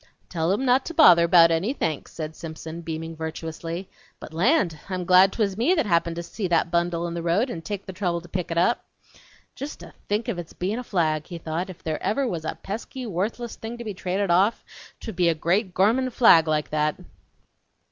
"Tell 0.29 0.51
em 0.51 0.65
not 0.65 0.83
to 0.87 0.95
bother 0.95 1.27
bout 1.27 1.51
any 1.51 1.73
thanks," 1.73 2.11
said 2.11 2.35
Simpson, 2.35 2.81
beaming 2.81 3.15
virtuously. 3.15 3.87
"But 4.19 4.33
land! 4.33 4.79
I'm 4.89 5.05
glad 5.05 5.31
twas 5.31 5.55
me 5.55 5.75
that 5.75 5.85
happened 5.85 6.15
to 6.15 6.23
see 6.23 6.47
that 6.47 6.71
bundle 6.71 7.05
in 7.05 7.13
the 7.13 7.21
road 7.21 7.51
and 7.51 7.63
take 7.63 7.85
the 7.85 7.93
trouble 7.93 8.19
to 8.21 8.27
pick 8.27 8.49
it 8.49 8.57
up." 8.57 8.83
("Jest 9.53 9.81
to 9.81 9.93
think 10.09 10.27
of 10.27 10.39
it's 10.39 10.53
bein' 10.53 10.79
a 10.79 10.83
flag!" 10.83 11.27
he 11.27 11.37
thought; 11.37 11.69
"if 11.69 11.85
ever 11.85 12.13
there 12.21 12.27
was 12.27 12.45
a 12.45 12.57
pesky, 12.63 13.05
wuthless 13.05 13.55
thing 13.57 13.77
to 13.77 13.93
trade 13.93 14.27
off, 14.31 14.65
twould 14.99 15.15
be 15.17 15.29
a 15.29 15.35
great, 15.35 15.71
gormin' 15.75 16.09
flag 16.09 16.47
like 16.47 16.71
that!") 16.71 16.95